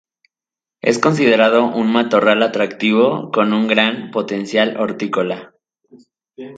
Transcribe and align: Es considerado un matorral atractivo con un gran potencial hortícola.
Es 0.81 0.97
considerado 0.97 1.63
un 1.65 1.91
matorral 1.91 2.41
atractivo 2.41 3.29
con 3.29 3.53
un 3.53 3.67
gran 3.67 4.09
potencial 4.09 4.77
hortícola. 4.77 5.53